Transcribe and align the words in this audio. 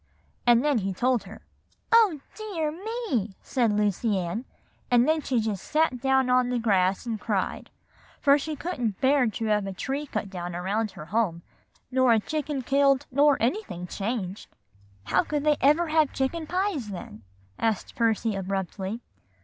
And 0.47 0.65
then 0.65 0.79
he 0.79 0.95
told 0.95 1.25
her. 1.25 1.43
"'Oh, 1.91 2.21
dear 2.35 2.71
me!' 2.71 3.35
said 3.43 3.71
Lucy 3.71 4.17
Ann; 4.17 4.45
and 4.89 5.07
then 5.07 5.21
she 5.21 5.39
just 5.39 5.63
sat 5.63 6.01
down 6.01 6.27
on 6.27 6.49
the 6.49 6.57
grass 6.57 7.05
and 7.05 7.19
cried; 7.21 7.69
for 8.19 8.39
she 8.39 8.55
couldn't 8.55 8.99
bear 8.99 9.27
to 9.27 9.45
have 9.45 9.67
a 9.67 9.73
tree 9.73 10.07
cut 10.07 10.27
down 10.31 10.55
around 10.55 10.89
her 10.97 11.05
home, 11.05 11.43
nor 11.91 12.13
a 12.13 12.19
chicken 12.19 12.63
killed, 12.63 13.05
nor 13.11 13.37
anything 13.39 13.85
changed." 13.85 14.49
"How 15.03 15.23
could 15.23 15.43
they 15.43 15.57
ever 15.61 15.89
have 15.89 16.13
chicken 16.13 16.47
pies, 16.47 16.87
then?" 16.89 17.21
asked 17.59 17.93
Percy 17.95 18.33
abruptly. 18.35 19.01